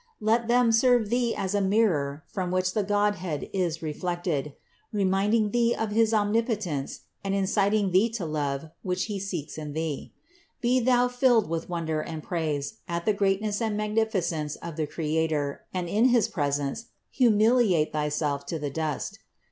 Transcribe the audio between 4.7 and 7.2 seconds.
reminding thee of his Omnipotence